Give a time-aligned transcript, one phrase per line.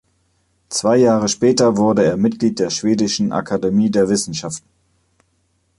[0.69, 4.67] Zwei Jahre später wurde er Mitglied der Schwedischen Akademie der Wissenschaften.